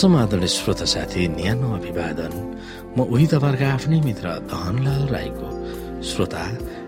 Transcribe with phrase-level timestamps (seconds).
[0.00, 2.32] समाधान श्रोता साथी न्यानो अभिवादन।
[2.96, 5.48] म उही तपाईँहरूको आफ्नै मित्र धनलाल राईको
[6.00, 6.44] श्रोता।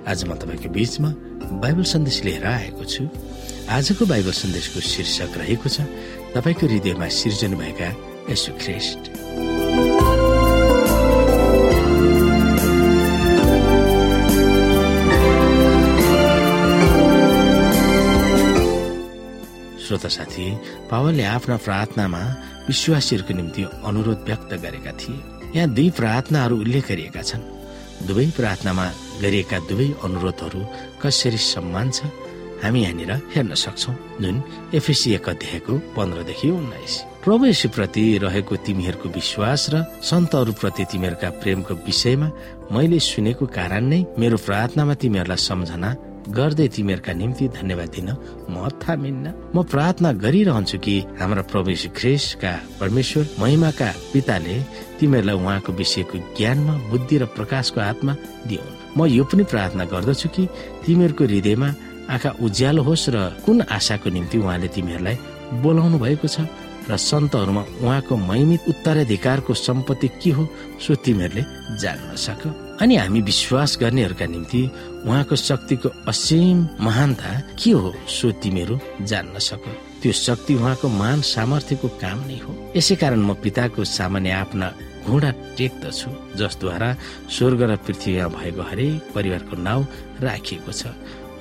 [0.08, 1.10] आज म तपाईँको बीचमा
[1.60, 3.04] बाइबल सन्देश लिएर आएको छु।
[3.68, 5.84] आजको बाइबल सन्देशको शीर्षक रहेको छ
[6.32, 7.88] तपाईँको हृदयमा सिर्जन भएका
[8.32, 9.02] यसु ख्रिस्ट
[19.84, 20.46] श्रोता साथी
[20.88, 22.22] पावलले आफ्ना प्रार्थनामा
[22.66, 25.20] विश्वासीहरूको निम्ति अनुरोध व्यक्त गरेका थिए।
[25.56, 27.42] यहाँ दुई प्रार्थनाहरू उल्लेख गरिएका छन्।
[28.06, 28.86] दुवै प्रार्थनामा
[29.22, 30.60] गरिएका दुवै अनुरोधहरू
[31.02, 32.10] कसरी सम्मान छ
[32.62, 34.36] हामी यहाँनिर हेर्न सक्छौ। जुन
[34.74, 36.94] एफएसी एक अध्यायको पन्ध्रदेखि उन्नाइस।
[37.24, 37.44] प्रभु
[37.74, 42.28] प्रति रहेको तिमीहरूको विश्वास र सन्तहरूप्रति तिमीहरूका प्रेमको विषयमा
[42.72, 45.90] मैले सुनेको कारण नै मेरो प्रार्थनामा तिमीहरूलाई सम्झना
[46.32, 48.08] गर्दै तिमीहरूका निम्ति धन्यवाद दिन
[48.50, 54.56] म थामिन्न। म प्रार्थना गरिरहन्छु कि हाम्रा प्रभु ख्रेसका परमेश्वर महिमाका पिताले
[54.98, 58.12] तिमीहरूलाई उहाँको विषयको ज्ञानमा बुद्धि र प्रकाशको आत्मा
[58.48, 60.42] दिउन्। म यो पनि प्रार्थना गर्दछु कि
[60.84, 61.68] तिमीहरूको हृदयमा
[62.10, 65.16] आँखा उज्यालो होस् र कुन आशाको निम्ति उहाँले तिमीहरूलाई
[65.62, 66.48] बोलाउनु भएको छ
[66.90, 70.42] र सन्तहरूमा उहाँको महिमित उत्तराधिकारको सम्पत्ति के हो
[70.82, 71.42] सो तिमीहरूले
[71.78, 72.42] जान्न सक।
[72.82, 74.62] अनि हामी विश्वास गर्नेहरूका निम्ति
[75.06, 79.62] उहाँको शक्तिको असीम महानता के हो सो तिमीहरू जान्न सक।
[80.02, 84.68] त्यो शक्ति उहाँको मान सामर्थ्यको काम नै हो। यसै कारण म पिताको सामान्य आफ्ना
[85.06, 86.90] घुँडा टेक्दछु जसद्वारा
[87.30, 89.86] स्वर्ग र पृथ्वीमा भएको हरेक परिवारको नाउँ
[90.18, 90.90] राखिएको छ।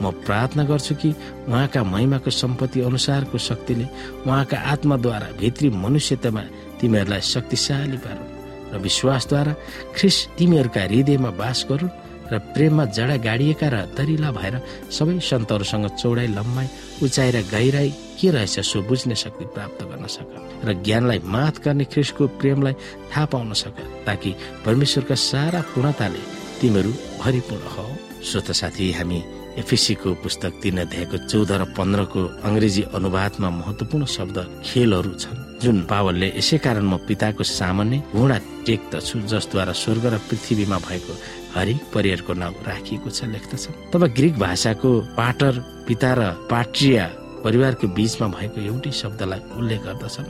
[0.02, 1.10] म प्रार्थना गर्छु कि
[1.50, 3.86] उहाँका महिमाको सम्पत्ति अनुसारको शक्तिले
[4.30, 6.44] उहाँका आत्माद्वारा भित्री मनुष्यतामा
[6.82, 8.31] तिमीहरूलाई शक्तिशाली पारौँ।
[8.72, 9.54] र विश्वासद्वारा
[9.96, 11.96] ख्रिस तिमीहरूका हृदयमा बास गरून्
[12.32, 14.56] र प्रेममा जडा गाडिएका र दरिला भएर
[14.88, 16.68] सबै सन्तहरूसँग चौडाइ लम्बाइ
[17.04, 20.32] उचाइ र गहिराई के रहेछ सो बुझ्ने शक्ति प्राप्त गर्न सक।
[20.64, 22.74] र ज्ञानलाई माथ गर्ने ख्रिसको प्रेमलाई
[23.12, 23.76] थाहा पाउन सक
[24.08, 24.32] ताकि
[24.66, 26.24] परमेश्वरका सारा पूर्णताले
[26.62, 27.86] तिमीहरू भरिपूर्ण हो।
[28.24, 29.20] श्रोत साथी हामी
[29.60, 36.28] एफिसीको पुस्तक तीन अध्यायको चौध र पन्ध्रको अङ्ग्रेजी अनुवादमा महत्वपूर्ण शब्द खेलहरू छन्। जुन पावलले
[36.38, 41.14] यसै कारण म पिताको सामान्य घुँडा टेक्दछु जसद्वारा स्वर्ग र पृथ्वीमा भएको
[41.56, 45.54] हरेक परिवारको नाम राखिएको छ लेख्दछ। तब ग्रिक भाषाको पाटर
[45.88, 47.06] पिता र पाट्रिया
[47.46, 50.30] परिवारको बीचमा भएको एउटै शब्दलाई उल्लेख गर्दछन्।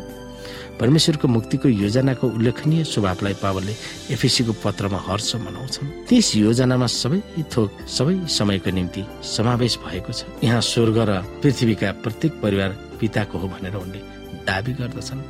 [0.80, 3.74] परमेश्वरको मुक्तिको योजनाको उल्लेखनीय स्वभावलाई पावलले
[4.12, 7.20] एफिसीको पत्रमा हर्ष मनाउँछन्। त्यस योजनामा सबै
[7.54, 9.02] थोक सबै समयको निम्ति
[9.36, 12.70] समावेश भएको छ। यहाँ स्वर्ग र पृथ्वीका प्रत्येक परिवार
[13.00, 14.00] पिताको हो भनेर उनले
[14.48, 15.22] दावी गर्दछन्।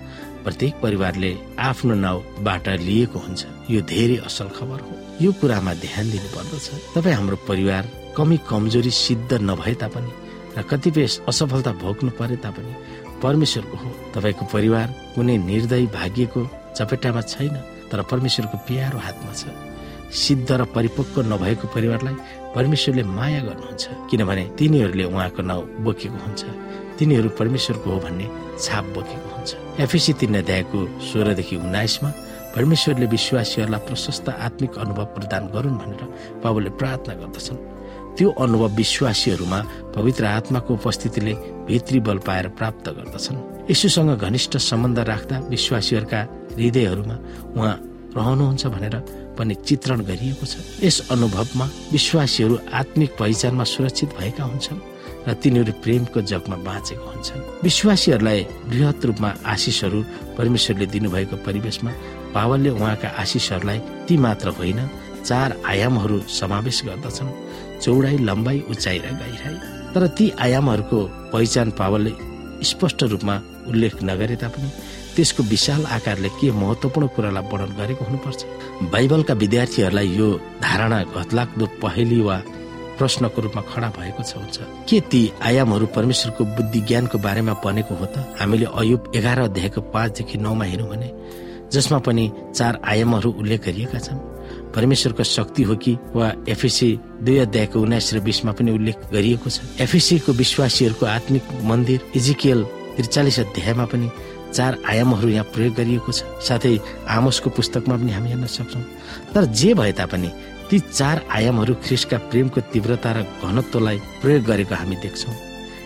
[0.44, 6.29] प्रत्येक परिवारले आफ्नो नाउँबाट लिएको हुन्छ। यो धेरै असल खबर हो। यो कुरामा ध्यान दिनु
[6.35, 7.83] पर्दछ तपाईँ हाम्रो परिवार
[8.17, 10.11] कमी कमजोरी सिद्ध नभए तापनि
[10.57, 12.73] र कतिपय असफलता भोग्नु परे तापनि
[13.23, 16.41] परमेश्वरको हो। तपाईँको परिवार कुनै निर्दय भाग्यको
[16.75, 17.55] चपेटामा छैन
[17.91, 19.44] तर परमेश्वरको प्यारो हातमा छ।
[20.11, 22.16] सिद्ध र परिपक्व नभएको परिवारलाई
[22.55, 26.41] परमेश्वरले माया गर्नुहुन्छ। किनभने तिनीहरूले उहाँको नाउँ बोकेको हुन्छ।
[26.99, 28.25] तिनीहरू परमेश्वरको हो भन्ने
[28.59, 32.09] छाप बोकेको हुन्छ। एफिसी तिन अध्यायको सोह्रदेखि उन्नाइसमा
[32.55, 36.03] परमेश्वरले विश्वासीहरूलाई प्रशस्त आत्मिक अनुभव प्रदान गरून् भनेर
[36.44, 37.57] बाबुले प्रार्थना गर्दछन्।
[38.19, 39.59] त्यो अनुभव विश्वासीहरूमा
[39.95, 41.33] पवित्र आत्माको उपस्थितिले
[41.67, 46.21] भित्री बल पाएर प्राप्त गर्दछन्। यसुसँग घनिष्ठ सम्बन्ध राख्दा विश्वासीहरूका
[46.59, 47.16] हृदयहरूमा
[47.55, 47.75] उहाँ
[48.11, 48.95] रहनुहुन्छ भनेर
[49.41, 50.53] पनि चित्रण गरिएको छ।
[50.85, 54.79] यस अनुभवमा विश्वासीहरू आत्मिक पहिचानमा सुरक्षित भएका हुन्छन्
[55.28, 60.00] र तिनीहरू प्रेमको जगमा बाँचेको हुन्छन्। विश्वासीहरूलाई वृहत रूपमा आशिषहरू
[60.38, 61.91] परमेश्वरले दिनुभएको परिवेशमा
[62.34, 64.80] पावलले उहाँका आशिषहरूलाई ती मात्र होइन
[65.25, 67.30] चार आयामहरू समावेश गर्दछन्।
[67.81, 69.57] चौडाइ लम्बाइ उचाइ र गहिराई
[69.94, 71.00] तर ती आयामहरूको
[71.34, 72.13] पहिचान पावलले
[72.63, 73.36] स्पष्ट रूपमा
[73.68, 74.69] उल्लेख नगरे तापनि
[75.16, 78.40] त्यसको विशाल आकारले के महत्वपूर्ण कुरालाई वर्णन गरेको हुनुपर्छ?
[78.94, 80.28] बाइबलका विद्यार्थीहरूलाई यो
[80.63, 82.38] धारणा घतलाग्दो पहेली वा
[82.98, 84.58] प्रश्नको रूपमा खडा भएको छ हुन्छ।
[84.90, 88.16] के ती आयामहरू परमेश्वरको बुद्धि ज्ञानको बारेमा बनेको हो त?
[88.40, 91.10] हामीले अयुब एघार अध्यायको पाँचदेखि नौमा हेर्यौँ भने
[91.74, 92.25] जसमा पनि
[92.56, 94.19] चार आयामहरू उल्लेख गरिएका छन्।
[94.75, 96.90] परमेश्वरको शक्ति हो कि वा एफएसी
[97.24, 102.63] दुई अध्यायको उन्नाइस र बिसमा पनि उल्लेख गरिएको छ। एफएसीको विश्वासीहरूको आत्मिक मन्दिर इजिकियल
[102.96, 104.08] त्रिचालिस अध्यायमा पनि
[104.51, 108.83] चार आयामहरू यहाँ प्रयोग गरिएको छ। साथै आमोसको पुस्तकमा पनि हामी हेर्न सक्छौँ।
[109.33, 110.30] तर जे भए तापनि
[110.69, 115.36] ती चार आयामहरू ख्रिसका प्रेमको तीव्रता र घनत्वलाई प्रयोग गरेको हामी देख्छौँ।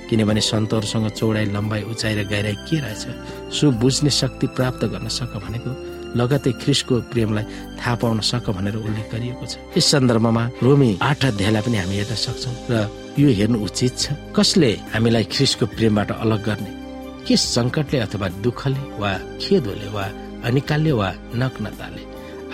[0.05, 3.03] किनभने सन्तहरूसँग चौडाइ लम्बाइ उचाइ र गहिराई के रहेछ
[3.49, 5.71] सो बुझ्ने शक्ति प्राप्त गर्न सक भनेको
[6.13, 7.43] लगतै ख्रिसको प्रेमलाई
[7.81, 12.15] थाहा पाउन सक भनेर उल्लेख गरिएको छ। यस सन्दर्भमा रोमी आठ अध्यायलाई पनि हामी हेर्न
[12.15, 12.73] सक्छौँ। र
[13.17, 16.84] यो हेर्नु उचित छ। कसले हामीलाई ख्रिसको प्रेमबाट अलग गर्ने?
[17.27, 19.11] के सङ्कटले अथवा दुःखले वा
[19.41, 20.05] खेदोले वा
[20.47, 21.09] अनिकालले वा
[21.41, 22.03] नग्नताले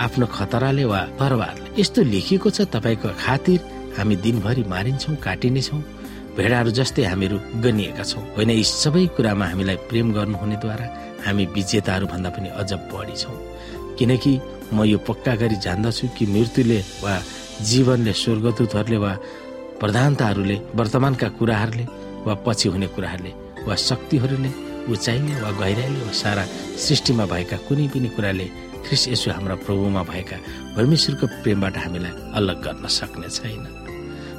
[0.05, 3.59] आफ्नो खतराले वा तरवारले यस्तो लेखिएको छ तपाईँको खातिर
[3.97, 5.81] हामी दिनभरि मारिन्छौँ काटिनेछौँ
[6.37, 10.85] भेडाहरू जस्तै हामीहरू गनिएका छौँ। होइन यी सबै कुरामा हामीलाई प्रेम गर्नुहुनेद्वारा
[11.25, 13.35] हामी विजेताहरू भन्दा पनि अझ बढी छौँ।
[13.99, 14.31] किनकि
[14.73, 17.13] म यो पक्का गरी जान्दछु कि मृत्युले वा
[17.69, 19.11] जीवनले स्वर्गदूतहरूले वा
[19.81, 21.85] प्रधानताहरूले वर्तमानका कुराहरूले
[22.25, 24.51] वा पछि हुने कुराहरूले वा शक्तिहरूले
[24.91, 26.43] उचाइले वा गहिराइले वा सारा
[26.85, 28.47] सृष्टिमा भएका कुनै पनि कुराले
[28.85, 30.37] ख्रिस यसो हाम्रा प्रभुमा भएका
[30.75, 33.63] परमेश्वरको प्रेमबाट हामीलाई अलग गर्न सक्ने छैन।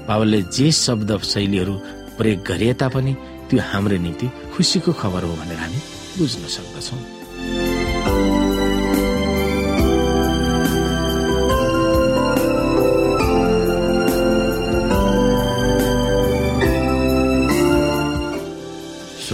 [0.09, 1.75] बाबाले जे शब्द शैलीहरू
[2.19, 3.13] प्रयोग गरे तापनि
[3.49, 5.81] त्यो हाम्रो निम्ति खुसीको खबर हो भनेर हामी
[6.19, 7.01] बुझ्न सक्दछौँ।